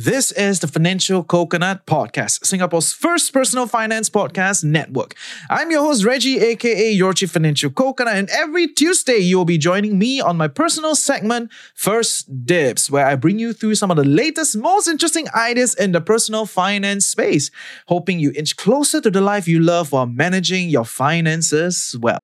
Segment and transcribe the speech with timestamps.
[0.00, 5.16] This is the Financial Coconut Podcast, Singapore's first personal finance podcast network.
[5.50, 9.58] I'm your host, Reggie, aka Your Chief Financial Coconut, and every Tuesday you will be
[9.58, 13.96] joining me on my personal segment, First Dibs, where I bring you through some of
[13.96, 17.50] the latest, most interesting ideas in the personal finance space,
[17.88, 22.20] hoping you inch closer to the life you love while managing your finances well.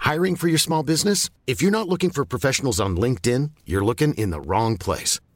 [0.00, 1.30] Hiring for your small business?
[1.46, 5.20] If you're not looking for professionals on LinkedIn, you're looking in the wrong place.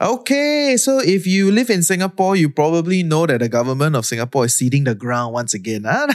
[0.00, 4.44] Okay, so if you live in Singapore, you probably know that the government of Singapore
[4.44, 5.82] is ceding the ground once again.
[5.84, 6.06] Huh?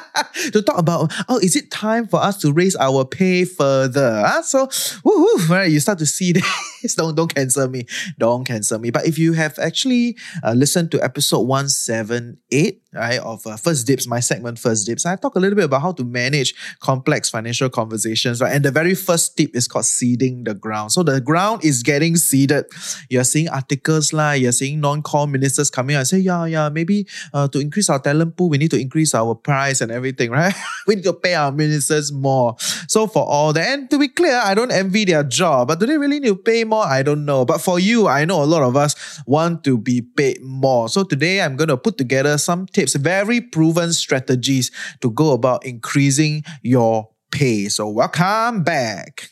[0.52, 4.22] to talk about, oh, is it time for us to raise our pay further?
[4.26, 4.42] Huh?
[4.42, 6.32] So, woohoo, right, you start to see
[6.82, 6.94] this.
[6.94, 7.86] don't, don't cancel me.
[8.18, 8.90] Don't cancel me.
[8.90, 14.06] But if you have actually uh, listened to episode 178, right, of uh, First Dibs,
[14.06, 17.68] my segment First Dibs, I talk a little bit about how to manage complex financial
[17.68, 18.54] conversations, right?
[18.54, 20.92] And the very first tip is called seeding the ground.
[20.92, 22.64] So the ground is getting seeded.
[23.10, 27.06] You're seeing articles like you're seeing non-core ministers coming out and say, yeah, yeah, maybe
[27.32, 30.54] uh, to increase our talent pool, we need to increase our price and everything, right?
[30.86, 32.56] we need to pay our ministers more.
[32.88, 35.86] So for all that, and to be clear, I don't envy their job, but do
[35.86, 36.84] they really need to pay more?
[36.84, 37.44] I don't know.
[37.44, 38.94] But for you, I know a lot of us
[39.26, 40.88] want to be paid more.
[40.88, 45.64] So today I'm going to put together some tips, very proven strategies to go about
[45.64, 47.68] increasing your pay.
[47.68, 49.30] So welcome back.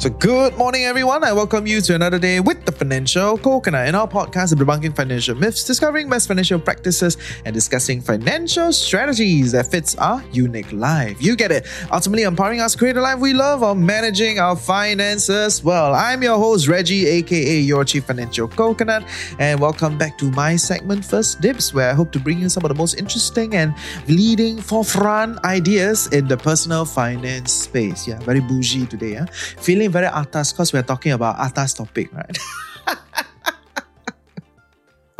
[0.00, 1.24] So, good morning, everyone.
[1.24, 3.86] I welcome you to another day with the Financial Coconut.
[3.86, 9.70] In our podcast, debunking financial myths, discovering best financial practices, and discussing financial strategies that
[9.70, 11.20] fits our unique life.
[11.20, 11.66] You get it.
[11.92, 15.94] Ultimately, empowering us to create a life we love while managing our finances well.
[15.94, 19.04] I'm your host, Reggie, aka Your Chief Financial Coconut,
[19.38, 22.64] and welcome back to my segment First Dibs, where I hope to bring you some
[22.64, 23.74] of the most interesting and
[24.08, 28.08] leading forefront ideas in the personal finance space.
[28.08, 29.16] Yeah, very bougie today.
[29.16, 29.26] Huh?
[29.60, 32.38] Feeling very atas because we're talking about atas topic, right?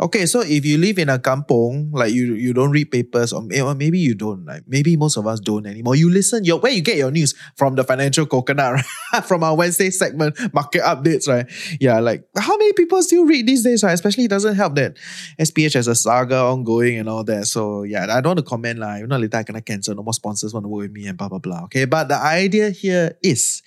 [0.01, 3.41] okay, so if you live in a kampong, like you you don't read papers, or
[3.43, 5.95] maybe you don't, like maybe most of us don't anymore.
[5.95, 9.23] You listen, your where you get your news from the financial coconut, right?
[9.29, 11.45] from our Wednesday segment, market updates, right?
[11.79, 13.93] Yeah, like how many people still read these days, right?
[13.93, 14.97] Especially it doesn't help that
[15.39, 17.45] SPH has a saga ongoing and all that.
[17.45, 19.95] So yeah, I don't want to comment like, you know, later I gonna cancel.
[19.95, 21.63] No more sponsors want to work with me and blah blah blah.
[21.65, 23.61] Okay, but the idea here is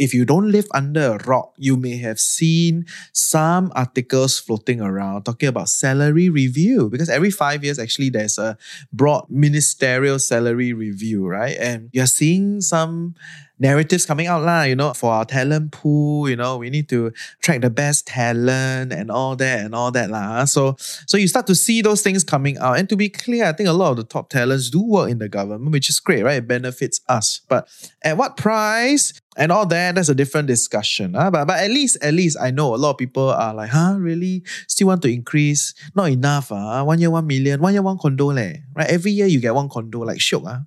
[0.00, 5.24] if you don't live under a rock, you may have seen some articles floating around
[5.24, 8.56] talking about salary review because every five years, actually, there's a
[8.94, 11.54] broad ministerial salary review, right?
[11.60, 13.14] And you're seeing some
[13.60, 17.12] narratives coming out lah, you know, for our talent pool, you know, we need to
[17.42, 20.40] track the best talent and all that and all that lah.
[20.40, 20.44] Ah.
[20.46, 20.76] So,
[21.06, 22.78] so you start to see those things coming out.
[22.78, 25.18] And to be clear, I think a lot of the top talents do work in
[25.18, 26.38] the government, which is great, right?
[26.38, 27.42] It benefits us.
[27.48, 27.68] But
[28.02, 29.12] at what price?
[29.36, 31.14] And all that, that's a different discussion.
[31.14, 31.30] Huh?
[31.30, 33.94] But, but at least, at least I know a lot of people are like, huh,
[33.98, 34.42] really?
[34.66, 35.72] Still want to increase?
[35.94, 36.48] Not enough.
[36.48, 36.82] Huh?
[36.84, 38.32] One year, one million, one year, one condo.
[38.32, 38.56] Leh.
[38.74, 38.90] Right?
[38.90, 40.44] Every year you get one condo, like shook.
[40.44, 40.60] Huh?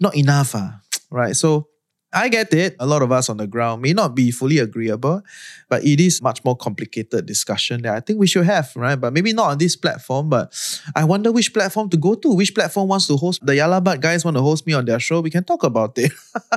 [0.00, 0.52] Not enough.
[0.52, 0.72] Huh?
[1.10, 1.36] Right?
[1.36, 1.67] So
[2.12, 2.74] I get it.
[2.80, 5.22] A lot of us on the ground may not be fully agreeable,
[5.68, 8.96] but it is much more complicated discussion that I think we should have, right?
[8.96, 10.56] But maybe not on this platform, but
[10.96, 12.32] I wonder which platform to go to.
[12.32, 15.20] Which platform wants to host the Yalabat guys want to host me on their show?
[15.20, 16.12] We can talk about it.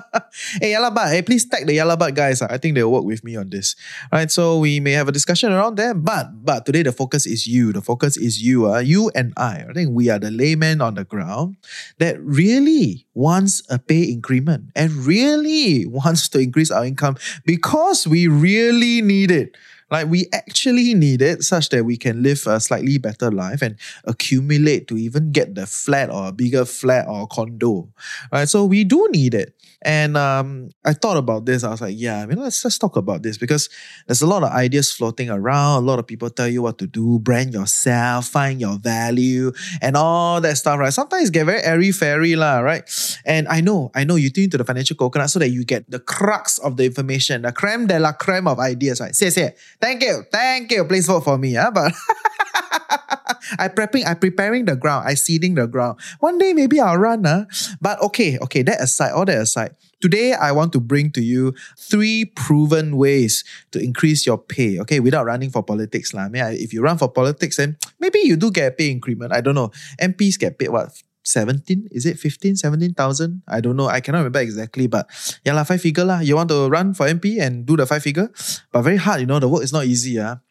[0.62, 2.42] hey Yalabat, hey, please tag the Yalabat guys.
[2.42, 3.76] I think they'll work with me on this.
[4.12, 4.32] Right.
[4.32, 7.74] So we may have a discussion around there, but but today the focus is you.
[7.74, 9.66] The focus is you, uh, you and I.
[9.68, 11.58] I think we are the layman on the ground
[11.98, 15.41] that really wants a pay increment and really
[15.88, 19.56] wants to increase our income because we really need it.
[19.92, 23.76] Like we actually need it such that we can live a slightly better life and
[24.06, 27.90] accumulate to even get the flat or a bigger flat or condo.
[28.32, 28.48] Right.
[28.48, 29.54] So we do need it.
[29.84, 31.64] And um, I thought about this.
[31.64, 33.70] I was like, yeah, I mean, let's let's talk about this because
[34.06, 35.84] there's a lot of ideas floating around.
[35.84, 39.52] A lot of people tell you what to do, brand yourself, find your value,
[39.82, 40.94] and all that stuff, right?
[40.94, 42.84] Sometimes get very airy fairy, lah, right?
[43.26, 45.90] And I know, I know you tune to the financial coconut so that you get
[45.90, 49.16] the crux of the information, the creme de la creme of ideas, right?
[49.16, 50.86] Say, say, thank you, thank you.
[50.86, 51.72] Please vote for me, huh?
[51.74, 51.94] But
[53.60, 56.00] I prepping, I preparing the ground, I seeding the ground.
[56.20, 57.46] One day maybe I'll run, huh?
[57.80, 59.76] But okay, okay, that aside, all that aside.
[60.02, 65.00] Today, I want to bring to you three proven ways to increase your pay, okay,
[65.00, 66.12] without running for politics.
[66.12, 66.26] lah.
[66.26, 69.32] I mean, if you run for politics, then maybe you do get a pay increment.
[69.32, 69.70] I don't know.
[70.02, 70.90] MPs get paid what?
[71.24, 75.06] 17 is it 15 17,000 I don't know I cannot remember exactly but
[75.46, 78.02] yeah lah five figure lah you want to run for MP and do the five
[78.02, 78.34] figure
[78.74, 80.42] but very hard you know the work is not easy ah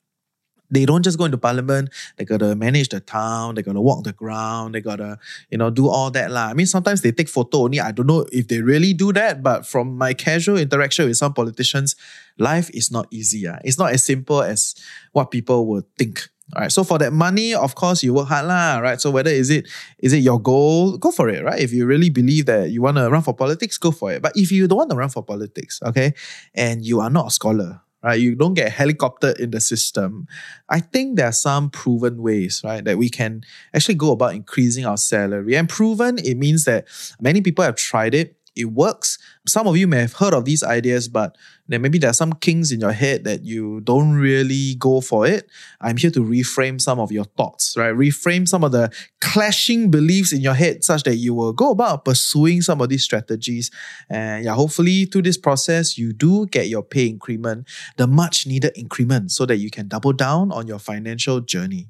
[0.71, 1.91] they don't just go into parliament.
[2.17, 3.55] They gotta manage the town.
[3.55, 4.75] They gotta walk the ground.
[4.75, 5.19] They gotta,
[5.51, 6.47] you know, do all that lah.
[6.47, 7.81] I mean, sometimes they take photo only.
[7.81, 11.35] I don't know if they really do that, but from my casual interaction with some
[11.35, 11.97] politicians,
[12.39, 13.49] life is not easy.
[13.49, 13.59] Ah.
[13.65, 14.75] It's not as simple as
[15.13, 16.29] what people would think.
[16.57, 16.73] All right.
[16.73, 19.01] So for that money, of course, you work hard lah, right?
[19.01, 19.69] So whether is it
[20.01, 21.61] is it your goal, go for it, right?
[21.61, 24.23] If you really believe that you want to run for politics, go for it.
[24.23, 26.13] But if you don't want to run for politics, okay,
[26.55, 28.21] and you are not a scholar, right?
[28.21, 30.27] You don't get helicoptered in the system.
[30.69, 33.43] I think there are some proven ways, right, that we can
[33.75, 35.57] actually go about increasing our salary.
[35.57, 36.87] And proven, it means that
[37.21, 39.19] many people have tried it it works.
[39.47, 41.37] Some of you may have heard of these ideas, but
[41.69, 45.27] then maybe there are some kinks in your head that you don't really go for
[45.27, 45.49] it.
[45.81, 47.95] I'm here to reframe some of your thoughts, right?
[47.95, 52.05] Reframe some of the clashing beliefs in your head such that you will go about
[52.05, 53.71] pursuing some of these strategies.
[54.09, 58.73] And yeah, hopefully through this process, you do get your pay increment, the much needed
[58.77, 61.89] increment, so that you can double down on your financial journey.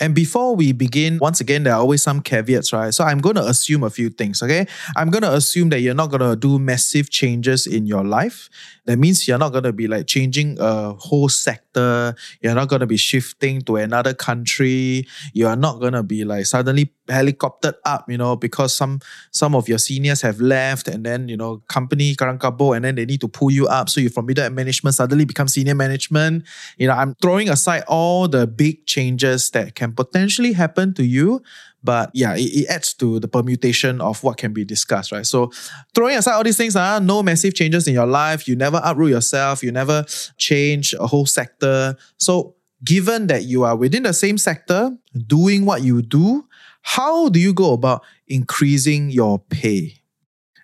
[0.00, 2.92] And before we begin, once again, there are always some caveats, right?
[2.92, 4.66] So I'm going to assume a few things, okay?
[4.96, 8.50] I'm going to assume that you're not going to do massive changes in your life.
[8.86, 12.16] That means you're not going to be like changing a whole sector.
[12.40, 15.06] You're not going to be shifting to another country.
[15.32, 19.54] You are not going to be like suddenly helicoptered up, you know, because some some
[19.54, 23.20] of your seniors have left and then, you know, company karangkabo and then they need
[23.20, 23.88] to pull you up.
[23.88, 26.44] So you from middle management suddenly become senior management.
[26.78, 31.42] You know, I'm throwing aside all the big changes that can potentially happen to you
[31.84, 35.26] but yeah, it, it, adds to the permutation of what can be discussed, right?
[35.26, 35.52] So
[35.94, 39.10] throwing aside all these things, uh, no massive changes in your life, you never uproot
[39.10, 40.04] yourself, you never
[40.38, 41.94] change a whole sector.
[42.16, 44.96] So given that you are within the same sector,
[45.26, 46.46] doing what you do,
[46.84, 50.00] how do you go about increasing your pay?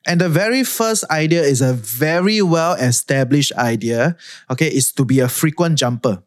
[0.06, 4.16] And the very first idea is a very well established idea.
[4.50, 6.22] Okay, is to be a frequent jumper.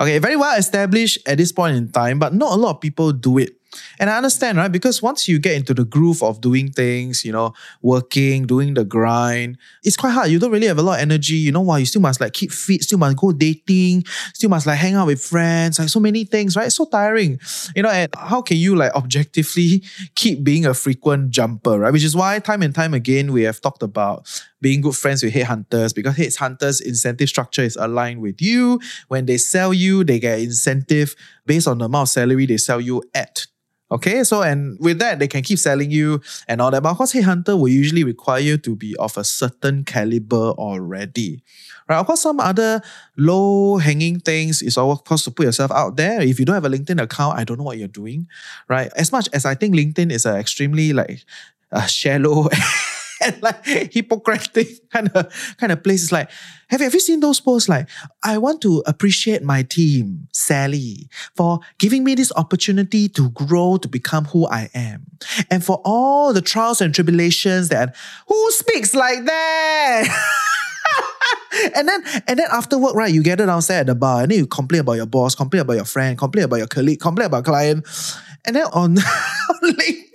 [0.00, 3.12] Okay, very well established at this point in time, but not a lot of people
[3.12, 3.55] do it.
[3.98, 4.70] And I understand, right?
[4.70, 8.84] Because once you get into the groove of doing things, you know, working, doing the
[8.84, 10.30] grind, it's quite hard.
[10.30, 11.34] You don't really have a lot of energy.
[11.34, 11.78] You know why?
[11.78, 15.06] You still must like keep fit, still must go dating, still must like hang out
[15.06, 16.66] with friends, like so many things, right?
[16.66, 17.38] It's so tiring.
[17.74, 19.82] You know, and how can you like objectively
[20.14, 21.92] keep being a frequent jumper, right?
[21.92, 24.28] Which is why time and time again we have talked about
[24.60, 28.80] being good friends with headhunters because headhunters incentive structure is aligned with you.
[29.08, 31.14] When they sell you, they get incentive
[31.44, 33.46] based on the amount of salary they sell you at.
[33.88, 36.82] Okay, so and with that, they can keep selling you and all that.
[36.82, 41.42] But of course, Headhunter will usually require you to be of a certain caliber already.
[41.88, 41.98] Right?
[41.98, 42.82] Of course, some other
[43.16, 46.20] low hanging things is of course to put yourself out there.
[46.20, 48.26] If you don't have a LinkedIn account, I don't know what you're doing.
[48.68, 48.90] Right?
[48.96, 51.24] As much as I think LinkedIn is an extremely like
[51.70, 52.48] uh, shallow
[53.32, 56.02] and like Hippocratic kind of kind of place.
[56.02, 56.30] It's like,
[56.68, 57.68] have you, have you seen those posts?
[57.68, 57.88] Like,
[58.22, 63.88] I want to appreciate my team, Sally, for giving me this opportunity to grow to
[63.88, 65.06] become who I am,
[65.50, 67.96] and for all the trials and tribulations that
[68.28, 70.08] who speaks like that.
[71.76, 74.38] and then and then after work, right, you gather downstairs at the bar and then
[74.38, 77.44] you complain about your boss, complain about your friend, complain about your colleague, complain about
[77.44, 77.84] client.
[78.44, 80.05] And then on, on LinkedIn,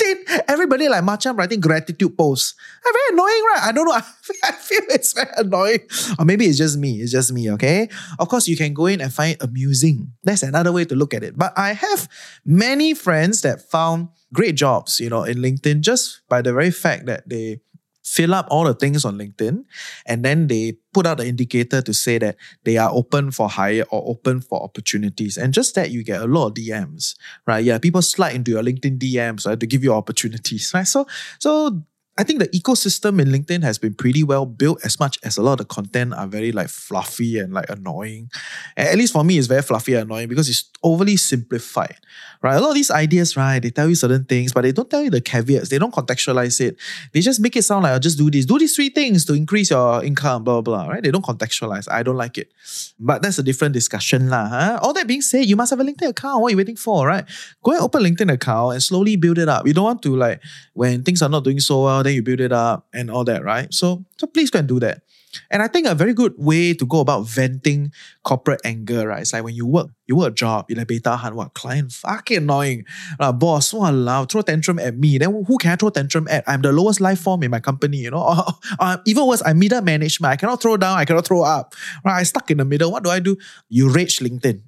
[0.47, 2.55] everybody like Macam writing gratitude posts.
[2.85, 3.61] Ah, very annoying, right?
[3.63, 3.93] I don't know.
[4.43, 5.79] I feel it's very annoying.
[6.19, 7.01] Or maybe it's just me.
[7.01, 7.89] It's just me, okay?
[8.19, 10.11] Of course, you can go in and find amusing.
[10.23, 11.37] That's another way to look at it.
[11.37, 12.07] But I have
[12.45, 17.05] many friends that found great jobs, you know, in LinkedIn just by the very fact
[17.05, 17.59] that they
[18.03, 19.63] fill up all the things on LinkedIn,
[20.05, 23.83] and then they put out the indicator to say that they are open for hire
[23.91, 25.37] or open for opportunities.
[25.37, 27.15] And just that you get a lot of DMs,
[27.45, 27.63] right?
[27.63, 30.87] Yeah, people slide into your LinkedIn DMs right, to give you opportunities, right?
[30.87, 31.07] So,
[31.39, 31.81] so
[32.17, 35.41] I think the ecosystem in LinkedIn has been pretty well built as much as a
[35.41, 38.29] lot of the content are very like fluffy and like annoying.
[38.75, 41.97] At least for me, it's very fluffy and annoying because it's overly simplified,
[42.41, 42.55] right?
[42.55, 43.59] A lot of these ideas, right?
[43.59, 45.69] They tell you certain things, but they don't tell you the caveats.
[45.69, 46.77] They don't contextualize it.
[47.13, 49.33] They just make it sound like, oh, just do this, do these three things to
[49.33, 51.03] increase your income, blah, blah, blah, right?
[51.03, 51.87] They don't contextualize.
[51.91, 52.51] I don't like it.
[52.99, 54.47] But that's a different discussion, lah.
[54.47, 54.79] Huh?
[54.81, 56.41] All that being said, you must have a LinkedIn account.
[56.41, 57.25] What are you waiting for, right?
[57.63, 59.67] Go and open a LinkedIn account and slowly build it up.
[59.67, 60.41] You don't want to like,
[60.73, 63.43] when things are not doing so well, then you build it up and all that,
[63.43, 63.71] right?
[63.73, 65.01] So, so please go and do that.
[65.49, 67.91] And I think a very good way to go about venting
[68.23, 69.21] corporate anger, right?
[69.21, 71.91] It's like when you work, you work a job, you like beta hunt, what client
[71.91, 72.85] fucking annoying.
[73.19, 75.17] Uh, boss, loud, throw tantrum at me.
[75.17, 76.43] Then who can I throw tantrum at?
[76.47, 78.23] I'm the lowest life form in my company, you know?
[78.23, 78.45] Or,
[78.79, 80.31] or even worse, I'm middle management.
[80.31, 81.75] I cannot throw down, I cannot throw up.
[82.03, 82.19] Right?
[82.19, 82.91] I stuck in the middle.
[82.91, 83.37] What do I do?
[83.69, 84.61] You rage LinkedIn.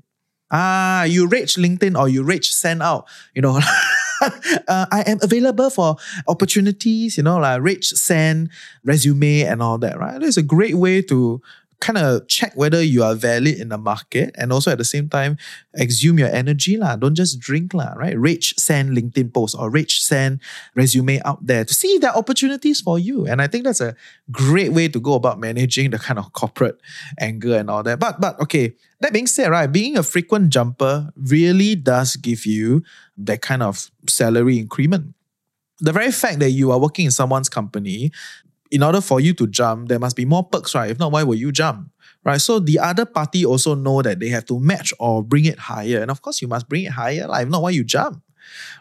[0.51, 3.60] Ah, you rage LinkedIn or you rage send out, you know.
[4.68, 8.50] uh, I am available for opportunities, you know, like rich send,
[8.84, 10.22] resume, and all that, right?
[10.22, 11.42] It's a great way to
[11.83, 15.09] kind of check whether you are valid in the market and also at the same
[15.11, 15.35] time
[15.75, 16.95] exhume your energy lah.
[16.95, 18.15] Don't just drink lah, right?
[18.15, 20.39] Rich send LinkedIn post or rich send
[20.79, 23.27] resume out there to see if there are opportunities for you.
[23.27, 23.99] And I think that's a
[24.31, 26.79] great way to go about managing the kind of corporate
[27.19, 27.99] anger and all that.
[27.99, 32.87] But but okay, that being said, right, being a frequent jumper really does give you
[33.19, 35.11] that kind of salary increment
[35.83, 38.11] the very fact that you are working in someone's company
[38.74, 40.89] in order for you to jump, there must be more perks, right?
[40.89, 41.92] If not, why will you jump?
[42.25, 42.42] Right.
[42.42, 46.01] So the other party also know that they have to match or bring it higher.
[46.01, 47.27] And of course, you must bring it higher.
[47.27, 48.24] Like, if not, why you jump?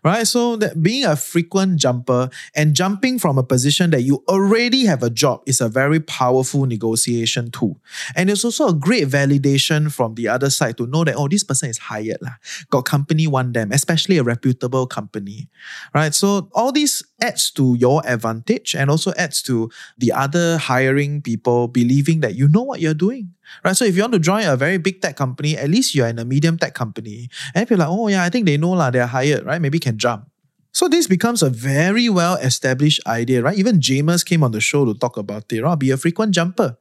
[0.04, 0.26] right?
[0.26, 5.02] So that being a frequent jumper and jumping from a position that you already have
[5.02, 7.80] a job is a very powerful negotiation tool.
[8.16, 11.44] And it's also a great validation from the other side to know that, oh, this
[11.44, 12.18] person is hired.
[12.20, 12.34] Lah.
[12.70, 15.48] Got company want them, especially a reputable company,
[15.94, 16.14] right?
[16.14, 21.68] So all this adds to your advantage and also adds to the other hiring people
[21.68, 23.30] believing that you know what you're doing
[23.64, 23.76] right?
[23.76, 26.18] So if you want to join a very big tech company, at least you're in
[26.18, 27.28] a medium tech company.
[27.54, 29.60] And if you're like, oh yeah, I think they know lah, they're hired, right?
[29.60, 30.28] Maybe can jump.
[30.72, 33.58] So this becomes a very well established idea, right?
[33.58, 35.78] Even James came on the show to talk about it, right?
[35.78, 36.76] Be a frequent jumper.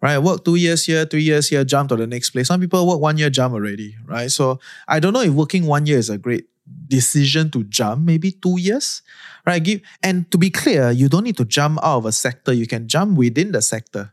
[0.00, 2.48] Right, work two years here, three years here, jump to the next place.
[2.48, 4.28] Some people work one year, jump already, right?
[4.32, 4.58] So
[4.88, 6.46] I don't know if working one year is a great
[6.88, 9.02] decision to jump, maybe two years,
[9.46, 9.62] right?
[9.62, 12.52] Give and to be clear, you don't need to jump out of a sector.
[12.52, 14.12] You can jump within the sector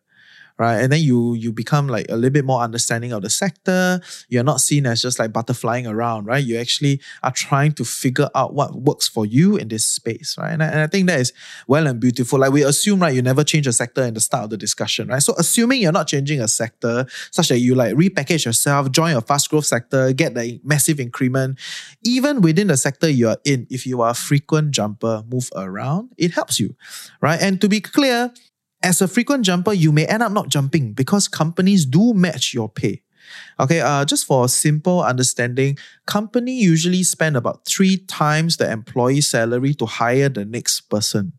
[0.59, 0.81] right?
[0.81, 4.01] And then you you become like a little bit more understanding of the sector.
[4.27, 6.43] You're not seen as just like butterflying around, right?
[6.43, 10.51] You actually are trying to figure out what works for you in this space, right?
[10.51, 11.31] And I, and I think that is
[11.67, 12.39] well and beautiful.
[12.39, 15.07] Like we assume, right, you never change a sector in the start of the discussion,
[15.07, 15.23] right?
[15.23, 19.21] So assuming you're not changing a sector, such that you like repackage yourself, join a
[19.21, 21.57] fast growth sector, get the massive increment,
[22.03, 26.09] even within the sector you are in, if you are a frequent jumper, move around,
[26.17, 26.75] it helps you,
[27.21, 27.41] right?
[27.41, 28.33] And to be clear,
[28.81, 32.69] as a frequent jumper, you may end up not jumping because companies do match your
[32.69, 33.01] pay.
[33.59, 39.73] Okay, uh, just for simple understanding, company usually spend about three times the employee salary
[39.75, 41.33] to hire the next person.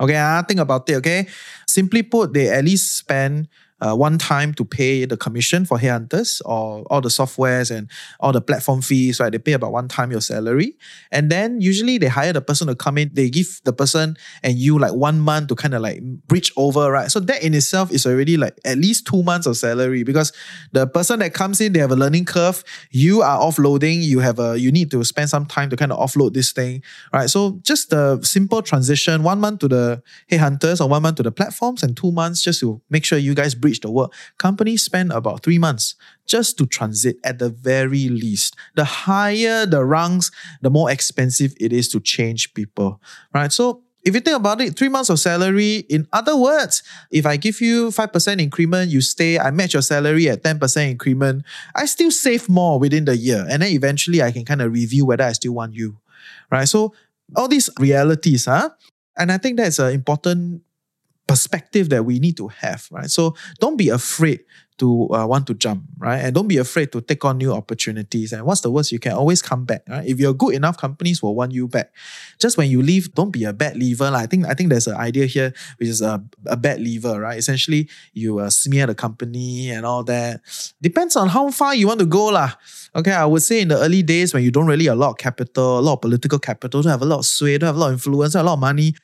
[0.00, 0.96] Okay, uh, think about it.
[0.96, 1.28] Okay,
[1.66, 3.48] simply put, they at least spend
[3.80, 8.32] uh, one time to pay the commission for headhunters or all the softwares and all
[8.32, 9.32] the platform fees, right?
[9.32, 10.76] They pay about one time your salary.
[11.10, 14.58] And then usually they hire the person to come in, they give the person and
[14.58, 17.10] you like one month to kind of like bridge over, right?
[17.10, 20.32] So that in itself is already like at least two months of salary because
[20.72, 22.62] the person that comes in, they have a learning curve.
[22.90, 25.98] You are offloading, you have a, you need to spend some time to kind of
[25.98, 26.82] offload this thing,
[27.12, 27.30] right?
[27.30, 31.32] So just the simple transition, one month to the headhunters or one month to the
[31.32, 34.82] platforms and two months just to make sure you guys bridge reach the work, companies
[34.82, 35.94] spend about three months
[36.26, 38.56] just to transit at the very least.
[38.76, 43.00] The higher the rungs, the more expensive it is to change people,
[43.32, 43.52] right?
[43.52, 47.36] So if you think about it, three months of salary, in other words, if I
[47.36, 52.10] give you 5% increment, you stay, I match your salary at 10% increment, I still
[52.10, 53.46] save more within the year.
[53.50, 55.98] And then eventually I can kind of review whether I still want you.
[56.50, 56.68] Right.
[56.68, 56.94] So
[57.36, 58.70] all these realities, huh?
[59.16, 60.62] And I think that's an important
[61.30, 63.10] perspective that we need to have, right?
[63.10, 64.40] So don't be afraid
[64.80, 66.24] to uh, want to jump, right?
[66.24, 68.32] And don't be afraid to take on new opportunities.
[68.32, 68.90] And what's the worst?
[68.90, 70.08] You can always come back, right?
[70.08, 71.92] If you're good enough, companies will want you back.
[72.40, 74.10] Just when you leave, don't be a bad leaver.
[74.10, 77.20] Like, I think I think there's an idea here, which is a, a bad leaver,
[77.20, 77.36] right?
[77.36, 80.40] Essentially, you uh, smear the company and all that.
[80.80, 82.56] Depends on how far you want to go, lah.
[82.96, 85.18] Okay, I would say in the early days when you don't really a lot of
[85.18, 87.78] capital, a lot of political capital, don't have a lot of sway, don't have a
[87.78, 88.96] lot of influence, a lot of money,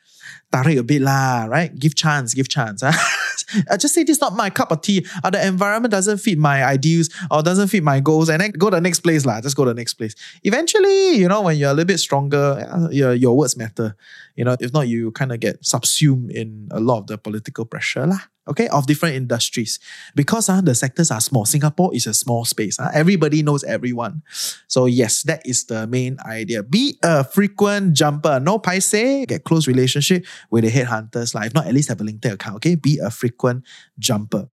[0.53, 1.75] tarik a bit lah, right?
[1.79, 2.83] Give chance, give chance.
[2.83, 2.93] Huh?
[2.93, 3.12] Ah.
[3.71, 5.07] I just say this is not my cup of tea.
[5.23, 8.71] Or the environment doesn't fit my ideals or doesn't fit my goals, and then go
[8.71, 9.41] to the next place lah.
[9.41, 10.15] Just go to the next place.
[10.43, 13.97] Eventually, you know, when you're a little bit stronger, uh, your, your words matter.
[14.35, 17.65] You know, if not, you kind of get subsumed in a lot of the political
[17.65, 19.79] pressure lah okay, of different industries.
[20.15, 21.45] Because uh, the sectors are small.
[21.45, 22.79] Singapore is a small space.
[22.79, 24.23] Uh, everybody knows everyone.
[24.69, 26.62] So yes, that is the main idea.
[26.62, 28.41] Be a frequent jumper.
[28.41, 31.35] No paise, get close relationship with the headhunters.
[31.35, 32.57] Like, if not, at least have a LinkedIn account.
[32.57, 33.65] Okay, be a frequent
[33.99, 34.49] jumper.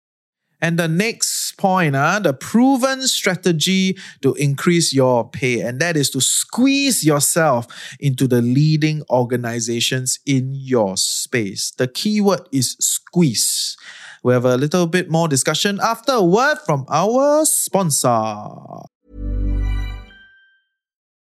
[0.60, 6.10] And the next point, uh, the proven strategy to increase your pay, and that is
[6.10, 7.66] to squeeze yourself
[7.98, 11.72] into the leading organizations in your space.
[11.76, 13.76] The keyword is squeeze.
[14.22, 18.93] we have a little bit more discussion after a word from our sponsor.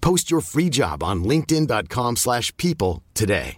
[0.00, 3.56] Post your free job on linkedin.com/people slash people today.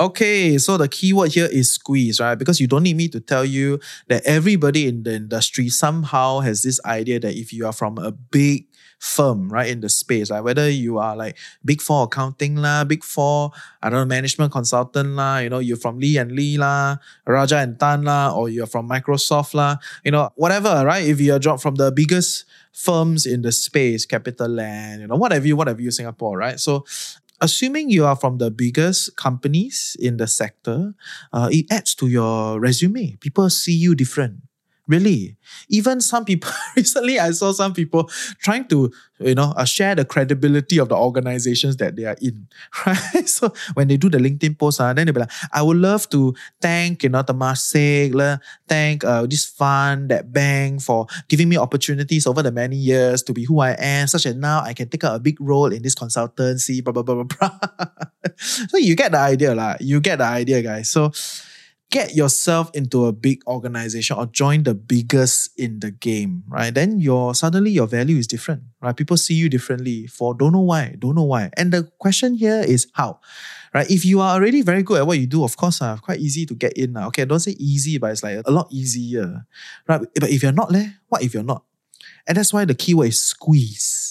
[0.00, 2.36] Okay, so the keyword here is squeeze, right?
[2.36, 6.62] Because you don't need me to tell you that everybody in the industry somehow has
[6.62, 8.67] this idea that if you are from a big
[8.98, 13.04] firm, right, in the space, right, whether you are like big four accounting lah, big
[13.04, 13.50] four,
[13.82, 17.58] I don't know, management consultant lah, you know, you're from Lee and Lee lah, Rajah
[17.58, 21.06] and Tann lah, or you're from Microsoft lah, you know, whatever, right?
[21.06, 25.56] If you're dropped from the biggest firms in the space, CapitaLand, you know, whatever you,
[25.56, 26.58] whatever you, Singapore, right?
[26.58, 26.84] So
[27.40, 30.94] assuming you are from the biggest companies in the sector,
[31.32, 33.16] uh, it adds to your resume.
[33.20, 34.42] People see you different.
[34.88, 35.36] Really,
[35.68, 38.08] even some people recently, I saw some people
[38.40, 38.90] trying to,
[39.20, 42.48] you know, uh, share the credibility of the organizations that they are in,
[42.86, 43.28] right?
[43.28, 46.08] So when they do the LinkedIn post, uh, then they'll be like, "I would love
[46.10, 51.58] to thank, you know, Temasek, lah, thank uh, this fund, that bank for giving me
[51.58, 54.88] opportunities over the many years to be who I am, such that now I can
[54.88, 57.52] take up a big role in this consultancy, blah blah blah blah blah."
[58.40, 59.76] so you get the idea, lah.
[59.80, 60.88] You get the idea, guys.
[60.88, 61.12] So
[61.90, 66.74] get yourself into a big organization or join the biggest in the game, right?
[66.74, 68.96] Then your suddenly your value is different, right?
[68.96, 71.50] People see you differently for don't know why, don't know why.
[71.56, 73.20] And the question here is how,
[73.72, 73.90] right?
[73.90, 76.44] If you are already very good at what you do, of course, uh, quite easy
[76.46, 76.96] to get in.
[76.96, 77.06] Uh.
[77.08, 79.46] Okay, don't say easy, but it's like a lot easier,
[79.88, 80.00] right?
[80.20, 81.64] But if you're not there, what if you're not?
[82.26, 84.07] And that's why the keyword is squeeze.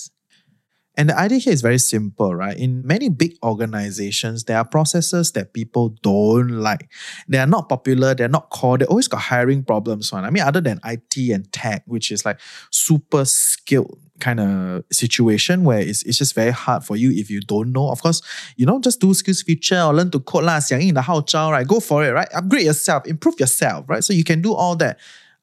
[0.97, 2.57] And the idea here is very simple, right?
[2.57, 6.93] In many big organizations, there are processes that people don't like.
[7.27, 10.13] They are not popular, they're not core, they always got hiring problems.
[10.13, 10.25] One.
[10.25, 12.39] I mean, other than IT and tech, which is like
[12.71, 17.41] super skilled kind of situation where it's, it's just very hard for you if you
[17.41, 17.91] don't know.
[17.91, 18.21] Of course,
[18.57, 21.67] you know, just do skills future or learn to code lah, 响应的号召, right?
[21.67, 22.29] Go for it, right?
[22.33, 24.05] Upgrade yourself, improve yourself, right?
[24.05, 24.99] So you can do all that,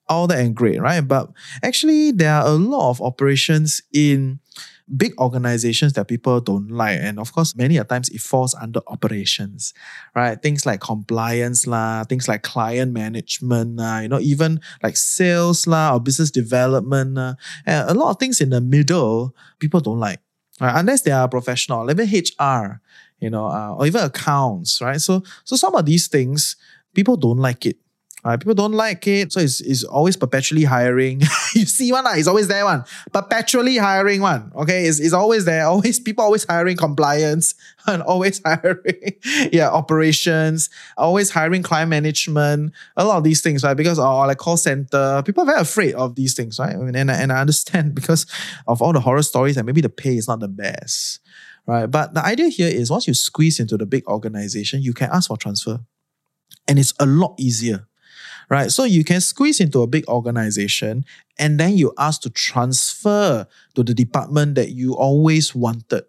[0.07, 1.01] all that and great, right?
[1.01, 1.29] But
[1.63, 4.39] actually, there are a lot of operations in
[4.96, 6.98] big organizations that people don't like.
[7.00, 9.72] And of course, many a times it falls under operations,
[10.14, 10.40] right?
[10.40, 15.94] Things like compliance lah, things like client management, lah, you know, even like sales lah
[15.94, 17.14] or business development.
[17.14, 17.34] lah.
[17.66, 20.20] And a lot of things in the middle, people don't like.
[20.60, 20.78] Right?
[20.78, 22.80] Unless they are professional, even HR,
[23.20, 25.00] you know, uh, or even accounts, right?
[25.00, 26.56] So, so some of these things,
[26.94, 27.76] people don't like it.
[28.24, 28.40] Right?
[28.40, 29.32] People don't like it.
[29.32, 31.20] So it's, it's always perpetually hiring.
[31.54, 32.84] you see one, uh, it's always there one.
[33.12, 34.50] Perpetually hiring one.
[34.56, 34.86] Okay.
[34.86, 35.66] It's, it's always there.
[35.74, 37.54] Always people always hiring compliance
[37.86, 39.14] and always hiring
[39.52, 43.76] yeah, operations, always hiring client management, a lot of these things, right?
[43.76, 46.74] Because or like call center, people are very afraid of these things, right?
[46.74, 48.26] I mean, and, and I understand because
[48.66, 51.20] of all the horror stories and maybe the pay is not the best.
[51.66, 51.86] Right.
[51.86, 55.28] But the idea here is once you squeeze into the big organization, you can ask
[55.28, 55.80] for transfer.
[56.68, 57.86] And it's a lot easier
[58.48, 58.70] right?
[58.70, 61.04] So you can squeeze into a big organization
[61.38, 66.04] and then you ask to transfer to the department that you always wanted.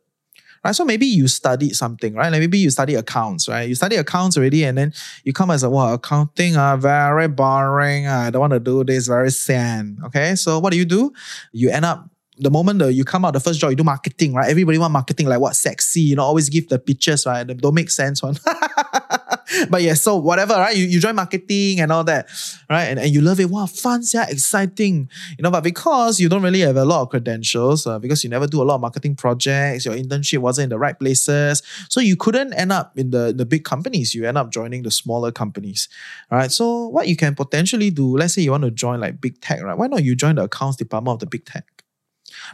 [0.64, 2.32] Right, so maybe you studied something, right?
[2.32, 3.70] Like maybe you study accounts, right?
[3.70, 4.94] You study accounts already, and then
[5.24, 8.08] you come as a wow, accounting are very boring.
[8.08, 9.96] Ah, I don't want to do this, very sad.
[10.06, 11.14] Okay, so what do you do?
[11.52, 14.50] You end up the moment you come out the first job, you do marketing, right?
[14.50, 17.46] Everybody want marketing like what sexy, you know, always give the pictures, right?
[17.46, 18.36] Don't make sense one.
[19.70, 20.76] but yeah, so whatever, right?
[20.76, 22.28] You, you join marketing and all that,
[22.70, 22.86] right?
[22.86, 23.50] And, and you love it.
[23.50, 25.10] Wow, fun, yeah, exciting.
[25.38, 28.30] You know, but because you don't really have a lot of credentials, uh, because you
[28.30, 31.62] never do a lot of marketing projects, your internship wasn't in the right places.
[31.90, 34.14] So you couldn't end up in the, the big companies.
[34.16, 35.90] You end up joining the smaller companies.
[36.32, 36.52] Right.
[36.52, 39.62] So what you can potentially do, let's say you want to join like big tech,
[39.62, 39.78] right?
[39.78, 41.85] Why not you join the accounts department of the big tech?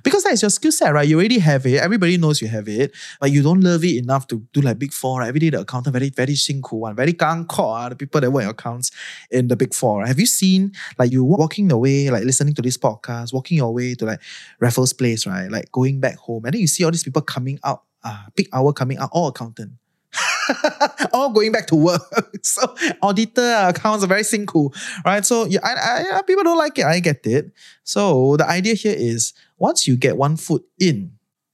[0.04, 1.08] Because that is your skill set, right?
[1.08, 1.80] You already have it.
[1.80, 4.94] Everybody knows you have it, but you don't love it enough to do like big
[4.94, 5.28] four, right?
[5.28, 8.32] Every day the accountant very, very sinku one, very gang uh, ah, the people that
[8.32, 8.92] work accounts
[9.30, 10.00] in the big four.
[10.00, 10.08] Right?
[10.08, 13.74] Have you seen like you walking the way, like listening to this podcast, walking your
[13.74, 14.22] way to like
[14.60, 15.50] Raffles Place, right?
[15.50, 16.46] Like going back home.
[16.46, 19.10] And then you see all these people coming out, ah, uh, big hour coming out,
[19.14, 19.74] all accountant.
[21.14, 22.02] all going back to work.
[22.44, 22.62] so
[23.02, 24.74] auditor accounts are very simple,
[25.06, 25.26] right?
[25.26, 26.86] So yeah, I, I, people don't like it.
[26.86, 27.52] I get it.
[27.84, 31.14] So the idea here is once you get one foot in,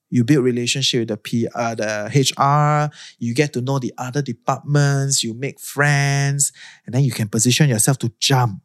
[0.09, 2.89] you build relationship with the P, uh, the HR.
[3.19, 5.25] You get to know the other departments.
[5.25, 6.53] You make friends,
[6.85, 8.61] and then you can position yourself to jump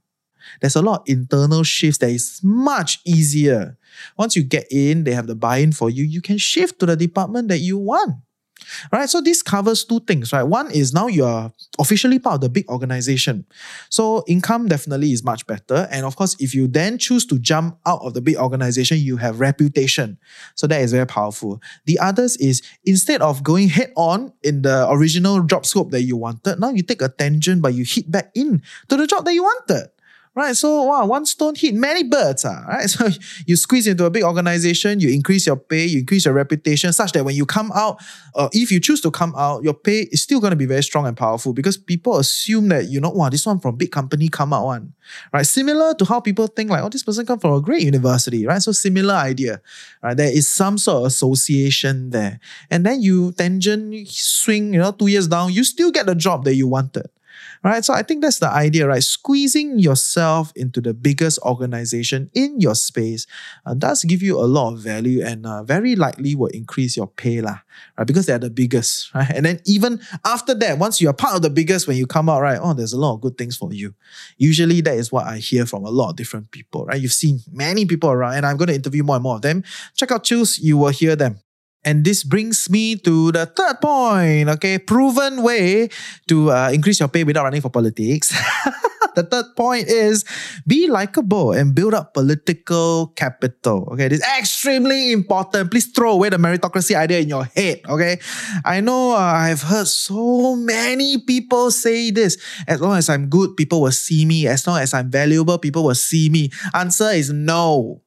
[0.61, 3.77] There's a lot of internal shifts that is much easier.
[4.17, 6.05] Once you get in, they have the buy-in for you.
[6.05, 8.23] You can shift to the department that you want.
[8.93, 10.43] Right, so this covers two things, right?
[10.43, 13.45] One is now you are officially part of the big organization.
[13.91, 15.89] So income definitely is much better.
[15.91, 19.17] And of course, if you then choose to jump out of the big organization, you
[19.17, 20.19] have reputation.
[20.55, 21.61] So that is very powerful.
[21.87, 26.17] The others is instead of going head on in the original job scope that you
[26.17, 29.35] wanted, now you take a tangent, but you hit back in to the job that
[29.35, 29.89] you wanted
[30.35, 30.57] right?
[30.57, 32.89] So wow, one stone hit many birds, ah, right?
[32.93, 33.09] So
[33.47, 37.13] you squeeze into a big organization, you increase your pay, you increase your reputation, such
[37.13, 37.99] that when you come out,
[38.35, 40.83] uh, if you choose to come out, your pay is still going to be very
[40.83, 44.29] strong and powerful because people assume that you know, wow, this one from big company
[44.29, 44.93] come out one,
[45.33, 45.47] right?
[45.47, 48.63] Similar to how people think like, oh, this person come from a great university, right?
[48.63, 49.61] So similar idea,
[50.03, 50.17] right?
[50.17, 52.41] There is some sort of association there,
[52.71, 56.45] and then you tangent swing, you know, two years down, you still get the job
[56.45, 57.07] that you wanted
[57.63, 57.85] right?
[57.85, 59.03] So I think that's the idea, right?
[59.03, 63.27] Squeezing yourself into the biggest organization in your space
[63.67, 67.07] uh, does give you a lot of value and uh, very likely will increase your
[67.07, 67.59] pay, lah,
[67.97, 68.07] right?
[68.07, 69.31] Because they're the biggest, right?
[69.31, 72.29] And then even after that, once you are part of the biggest, when you come
[72.29, 72.59] out, right?
[72.61, 73.95] Oh, there's a lot of good things for you.
[74.39, 77.01] Usually that is what I hear from a lot of different people, right?
[77.01, 79.65] You've seen many people around, and I'm going to interview more and more of them.
[79.97, 81.39] Check out Chills, you will hear them.
[81.85, 84.79] And this brings me to the third point, okay?
[84.79, 85.89] Proven way
[86.29, 88.31] to uh, increase your pay without running for politics.
[89.15, 90.25] the third point is
[90.67, 93.89] be likable and build up political capital.
[93.93, 95.71] Okay, this is extremely important.
[95.71, 97.81] Please throw away the meritocracy idea in your head.
[97.89, 98.19] Okay,
[98.65, 102.39] I know uh, I've heard so many people say this.
[102.67, 104.47] As long as I'm good, people will see me.
[104.47, 106.51] As long as I'm valuable, people will see me.
[106.75, 108.03] Answer is no.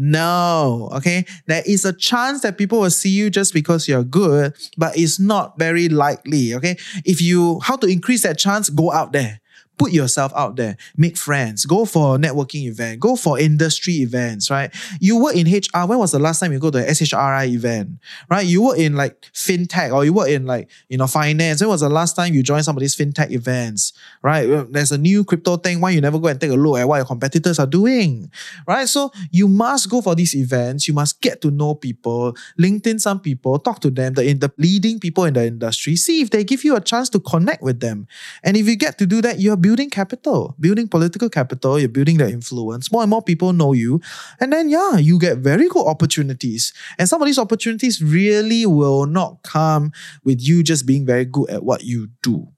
[0.00, 1.24] No, okay?
[1.46, 5.18] There is a chance that people will see you just because you're good, but it's
[5.18, 6.76] not very likely, okay?
[7.04, 9.40] If you, how to increase that chance, go out there
[9.78, 14.50] put yourself out there, make friends, go for a networking event, go for industry events,
[14.50, 14.74] right?
[15.00, 15.86] You work in HR.
[15.86, 18.46] When was the last time you go to a SHRI event, right?
[18.46, 21.60] You work in like fintech or you work in like, you know, finance.
[21.60, 24.46] When was the last time you joined some of these fintech events, right?
[24.70, 25.80] There's a new crypto thing.
[25.80, 28.30] Why you never go and take a look at what your competitors are doing,
[28.66, 28.88] right?
[28.88, 30.88] So you must go for these events.
[30.88, 34.98] You must get to know people, LinkedIn some people, talk to them, the, the leading
[34.98, 38.06] people in the industry, see if they give you a chance to connect with them.
[38.42, 42.16] And if you get to do that, you're building capital, building political capital, you're building
[42.16, 42.90] the influence.
[42.90, 44.00] More and more people know you.
[44.40, 46.72] And then, yeah, you get very good opportunities.
[46.98, 49.92] And some of these opportunities really will not come
[50.24, 52.48] with you just being very good at what you do.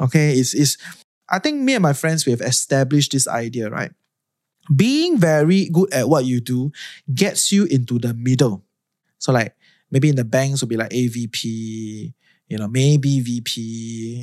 [0.00, 0.78] Okay, it's, it's
[1.28, 3.90] I think me and my friends, we have established this idea, right?
[4.70, 6.70] Being very good at what you do
[7.12, 8.62] gets you into the middle.
[9.18, 9.56] So, like,
[9.90, 12.14] maybe in the banks will be like AVP,
[12.50, 13.60] you know, maybe VP,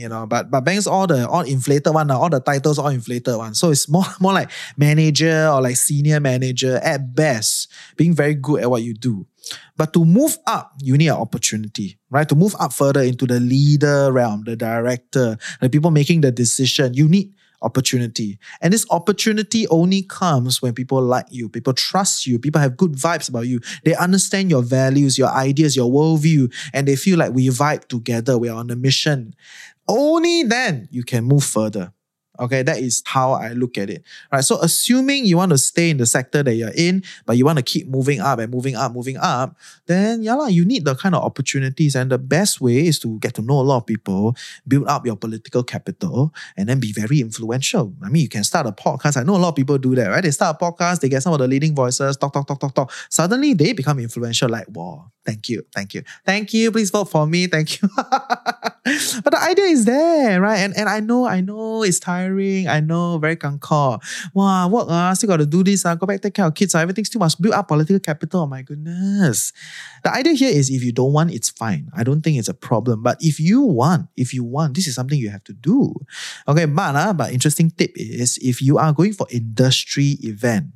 [0.03, 3.37] you know, but but banks all the all inflated one, all the titles all inflated
[3.37, 3.55] one.
[3.55, 8.61] So it's more more like manager or like senior manager at best, being very good
[8.61, 9.25] at what you do.
[9.77, 12.27] But to move up, you need an opportunity, right?
[12.27, 16.95] To move up further into the leader realm, the director, the people making the decision,
[16.95, 18.39] you need opportunity.
[18.61, 22.93] And this opportunity only comes when people like you, people trust you, people have good
[22.93, 23.59] vibes about you.
[23.83, 28.37] They understand your values, your ideas, your worldview, and they feel like we vibe together,
[28.37, 29.33] we're on a mission.
[29.87, 31.93] Only then you can move further.
[32.39, 34.03] Okay, that is how I look at it.
[34.31, 34.43] Right.
[34.43, 37.57] So assuming you want to stay in the sector that you're in, but you want
[37.57, 39.55] to keep moving up and moving up, moving up,
[39.87, 41.95] then yeah, you need the kind of opportunities.
[41.95, 44.35] And the best way is to get to know a lot of people,
[44.67, 47.93] build up your political capital, and then be very influential.
[48.03, 49.17] I mean, you can start a podcast.
[49.17, 50.23] I know a lot of people do that, right?
[50.23, 52.73] They start a podcast, they get some of the leading voices, talk, talk, talk, talk,
[52.73, 52.91] talk.
[53.09, 57.27] Suddenly they become influential, like, wow, thank you, thank you, thank you, please vote for
[57.27, 57.89] me, thank you.
[57.97, 60.59] but the idea is there, right?
[60.59, 62.67] And and I know, I know it's tiring.
[62.67, 64.01] I know, very concord.
[64.33, 65.85] Wow, what uh, still got to do this.
[65.85, 66.73] Uh, go back, take care of kids.
[66.73, 68.41] Uh, everything still must build up political capital.
[68.41, 69.51] Oh my goodness.
[70.03, 71.91] The idea here is if you don't want, it's fine.
[71.95, 73.03] I don't think it's a problem.
[73.03, 75.93] But if you want, if you want, this is something you have to do.
[76.47, 80.71] Okay, but, uh, but interesting tip is if you are going for industry event,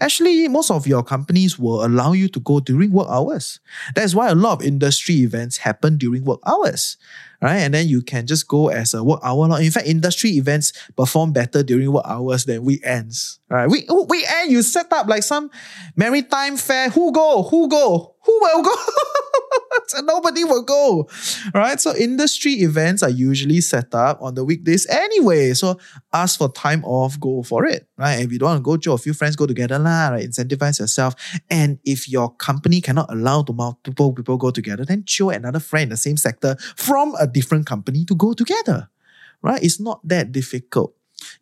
[0.00, 3.60] Actually, most of your companies will allow you to go during work hours.
[3.94, 6.96] That's why a lot of industry events happen during work hours
[7.40, 7.58] right?
[7.58, 9.60] And then you can just go as a work hour.
[9.60, 13.68] In fact, industry events perform better during work hours than weekends, right?
[13.68, 15.50] We, oh, weekend, you set up like some
[15.96, 16.90] maritime fair.
[16.90, 17.42] Who go?
[17.44, 18.16] Who go?
[18.24, 18.74] Who will go?
[20.02, 21.08] nobody will go,
[21.54, 21.80] right?
[21.80, 25.54] So industry events are usually set up on the weekdays anyway.
[25.54, 25.78] So
[26.12, 28.20] ask for time off, go for it, right?
[28.20, 30.28] If you don't want to go, to a few friends go together lah, right?
[30.28, 31.14] Incentivize yourself.
[31.50, 35.84] And if your company cannot allow to multiple people go together, then chill another friend
[35.84, 38.88] in the same sector from a different company to go together,
[39.42, 39.62] right?
[39.62, 40.94] It's not that difficult.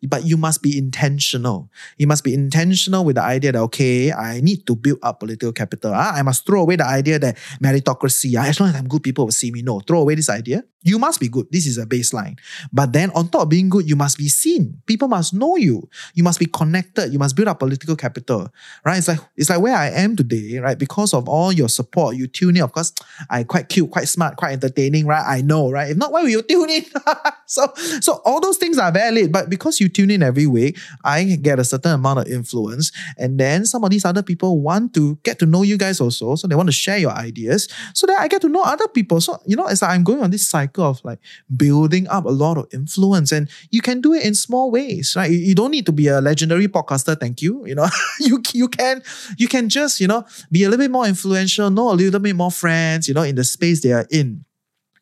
[0.09, 1.69] but you must be intentional.
[1.97, 5.53] You must be intentional with the idea that, okay, I need to build up political
[5.53, 5.93] capital.
[5.93, 9.03] Ah, I must throw away the idea that meritocracy, ah, as long as I'm good,
[9.03, 9.61] people will see me.
[9.61, 10.63] No, throw away this idea.
[10.87, 11.47] You must be good.
[11.51, 12.39] This is a baseline.
[12.71, 14.81] But then on top of being good, you must be seen.
[14.85, 15.89] People must know you.
[16.13, 17.11] You must be connected.
[17.11, 18.47] You must build up political capital.
[18.85, 18.97] Right?
[18.97, 20.79] It's like it's like where I am today, right?
[20.79, 22.63] Because of all your support, you tune in.
[22.63, 22.93] Of course,
[23.29, 25.23] I quite cute, quite smart, quite entertaining, right?
[25.27, 25.91] I know, right?
[25.91, 26.85] If not, why will you tune in?
[27.45, 27.67] so
[27.99, 29.33] so all those things are valid.
[29.33, 32.93] But because you tune in every week, I get a certain amount of influence.
[33.17, 36.35] And then some of these other people want to get to know you guys also.
[36.35, 37.67] So they want to share your ideas.
[37.93, 39.19] So that I get to know other people.
[39.19, 41.19] So, you know, as I'm going on this cycle of like
[41.55, 43.31] building up a lot of influence.
[43.31, 45.29] And you can do it in small ways, right?
[45.29, 47.65] You, don't need to be a legendary podcaster, thank you.
[47.65, 47.87] You know,
[48.19, 49.01] you, you can
[49.37, 52.35] you can just, you know, be a little bit more influential, know a little bit
[52.35, 54.45] more friends, you know, in the space they are in.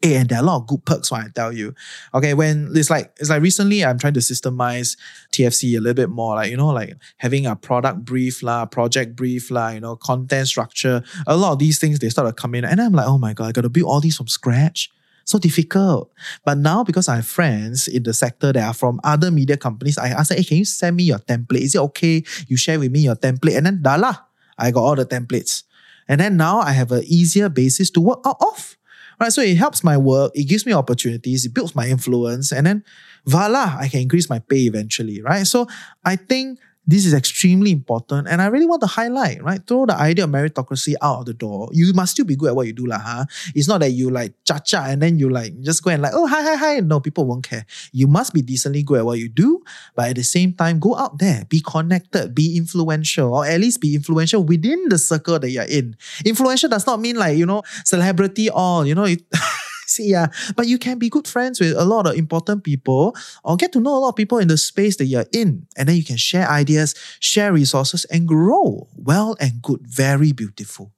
[0.01, 1.73] Hey, and there are a lot of good perks, when I tell you.
[2.13, 4.97] Okay, when it's like it's like recently I'm trying to systemize
[5.31, 9.15] TFC a little bit more, like you know, like having a product brief lah, project
[9.15, 11.01] brief lah, you know, content structure.
[11.25, 13.33] A lot of these things they start to come in, and I'm like, oh my
[13.33, 14.91] god, I got to build all these from scratch
[15.25, 16.11] so difficult.
[16.45, 19.97] But now because I have friends in the sector that are from other media companies,
[19.97, 21.61] I ask them, hey, can you send me your template?
[21.61, 22.23] Is it okay?
[22.47, 23.57] You share with me your template.
[23.57, 24.25] And then dala,
[24.57, 25.63] I got all the templates.
[26.07, 28.77] And then now I have an easier basis to work out of.
[29.19, 29.31] Right.
[29.31, 32.83] So it helps my work, it gives me opportunities, it builds my influence, and then
[33.25, 35.21] voila, I can increase my pay eventually.
[35.21, 35.47] Right.
[35.47, 35.67] So
[36.03, 39.59] I think this is extremely important, and I really want to highlight, right?
[39.65, 41.69] Throw the idea of meritocracy out of the door.
[41.71, 43.25] You must still be good at what you do, lah, huh?
[43.53, 46.13] It's not that you like cha cha and then you like just go and like,
[46.13, 46.79] oh, hi, hi, hi.
[46.79, 47.65] No, people won't care.
[47.91, 49.63] You must be decently good at what you do,
[49.95, 53.81] but at the same time, go out there, be connected, be influential, or at least
[53.81, 55.95] be influential within the circle that you're in.
[56.23, 59.21] Influential does not mean like, you know, celebrity or, you know, it,
[59.85, 60.27] See, yeah.
[60.55, 63.79] But you can be good friends with a lot of important people or get to
[63.79, 65.67] know a lot of people in the space that you're in.
[65.77, 68.87] And then you can share ideas, share resources, and grow.
[68.95, 69.81] Well and good.
[69.83, 70.91] Very beautiful.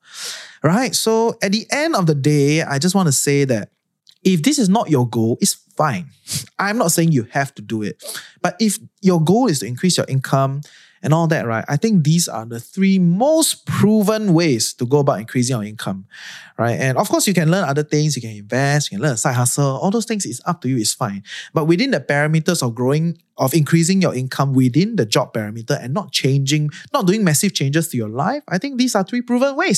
[0.63, 0.95] Right?
[0.95, 3.69] So at the end of the day, I just want to say that
[4.23, 6.10] if this is not your goal, it's fine.
[6.60, 8.04] I'm not saying you have to do it.
[8.41, 10.62] But if your goal is to increase your income,
[11.03, 11.65] and all that, right?
[11.67, 16.05] I think these are the three most proven ways to go about increasing your income,
[16.57, 16.79] right?
[16.79, 19.17] And of course, you can learn other things, you can invest, you can learn a
[19.17, 21.23] side hustle, all those things is up to you, it's fine.
[21.53, 25.93] But within the parameters of growing, of increasing your income within the job parameter and
[25.93, 29.55] not changing, not doing massive changes to your life, I think these are three proven
[29.55, 29.77] ways.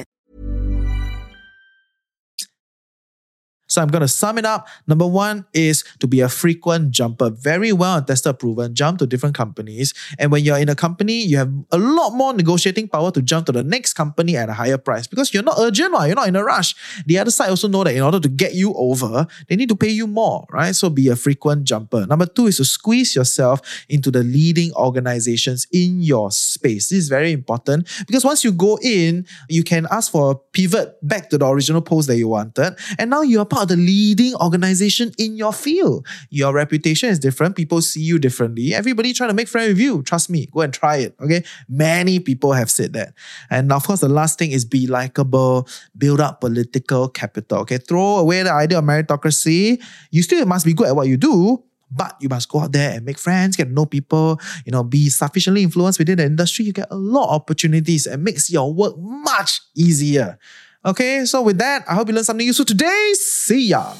[3.71, 4.67] So I'm going to sum it up.
[4.85, 9.33] Number one is to be a frequent jumper, very well tested, proven, jump to different
[9.33, 9.93] companies.
[10.19, 13.45] And when you're in a company, you have a lot more negotiating power to jump
[13.45, 16.07] to the next company at a higher price because you're not urgent, right?
[16.07, 16.75] You're not in a rush.
[17.05, 19.75] The other side also know that in order to get you over, they need to
[19.77, 20.75] pay you more, right?
[20.75, 22.05] So be a frequent jumper.
[22.05, 26.89] Number two is to squeeze yourself into the leading organizations in your space.
[26.89, 30.97] This is very important because once you go in, you can ask for a pivot
[31.07, 32.75] back to the original post that you wanted.
[32.99, 36.05] And now you are part of the leading organization in your field.
[36.29, 37.55] Your reputation is different.
[37.55, 38.73] People see you differently.
[38.73, 40.03] Everybody trying to make friends with you.
[40.03, 41.15] Trust me, go and try it.
[41.21, 41.43] Okay.
[41.69, 43.13] Many people have said that.
[43.49, 47.59] And of course, the last thing is be likable, build up political capital.
[47.59, 47.77] Okay.
[47.77, 49.81] Throw away the idea of meritocracy.
[50.11, 52.91] You still must be good at what you do, but you must go out there
[52.91, 56.65] and make friends, get to know people, you know, be sufficiently influenced within the industry.
[56.65, 60.39] You get a lot of opportunities and makes your work much easier.
[60.83, 63.13] Okay, so with that, I hope you learned something useful today.
[63.13, 63.93] See ya.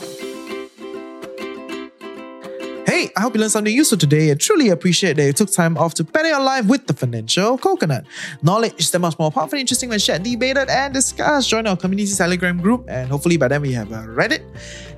[3.16, 5.94] I hope you learned something useful today and truly appreciate that you took time off
[5.96, 8.06] to better your life with the financial coconut.
[8.44, 11.50] Knowledge is that much more powerful interesting when shared, debated, and discussed.
[11.50, 14.44] Join our community Telegram group, and hopefully by then we have uh, a Reddit.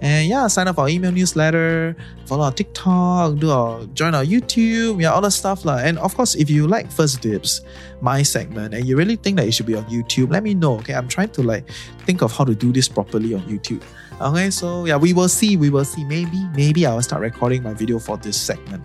[0.02, 4.26] And yeah, sign up for our email newsletter, follow our TikTok, do our join our
[4.26, 5.63] YouTube, yeah, all that stuff.
[5.63, 5.78] La.
[5.78, 7.62] And of course, if you like First Dibs,
[8.02, 10.76] my segment, and you really think that it should be on YouTube, let me know.
[10.80, 11.70] Okay, I'm trying to like
[12.06, 13.82] think of how to do this properly on YouTube.
[14.21, 15.58] Okay, so yeah, we will see.
[15.58, 16.04] We will see.
[16.04, 18.84] Maybe, maybe I will start recording my video for this segment.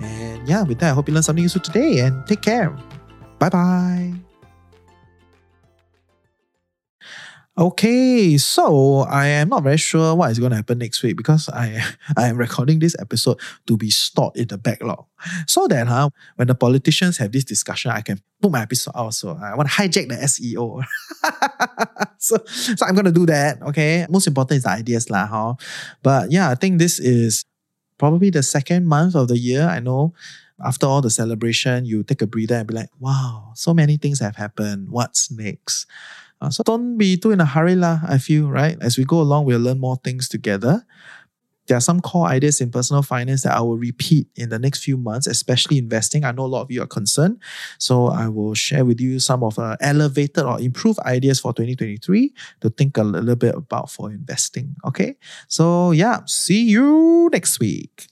[0.00, 2.70] And yeah, with that, I hope you learned something useful today and take care.
[3.38, 4.23] Bye bye.
[7.56, 11.48] Okay, so I am not very sure what is going to happen next week because
[11.48, 11.80] I
[12.16, 13.38] I am recording this episode
[13.68, 15.06] to be stored in the backlog.
[15.46, 19.14] So that huh, when the politicians have this discussion, I can put my episode out.
[19.14, 20.82] So I want to hijack the SEO.
[22.18, 23.62] so, so I'm going to do that.
[23.62, 24.04] Okay.
[24.10, 25.54] Most important is the ideas, lah, huh?
[26.02, 27.44] But yeah, I think this is
[27.98, 29.62] probably the second month of the year.
[29.62, 30.12] I know
[30.64, 34.18] after all the celebration, you take a breather and be like, wow, so many things
[34.18, 34.90] have happened.
[34.90, 35.86] What's next?
[36.44, 38.76] Uh, so don't be too in a hurry, lah, I feel, right?
[38.80, 40.84] As we go along, we'll learn more things together.
[41.66, 44.84] There are some core ideas in personal finance that I will repeat in the next
[44.84, 46.22] few months, especially investing.
[46.22, 47.40] I know a lot of you are concerned.
[47.78, 52.34] So I will share with you some of uh, elevated or improved ideas for 2023
[52.60, 54.76] to think a little bit about for investing.
[54.84, 55.16] Okay.
[55.48, 58.08] So yeah, see you next week.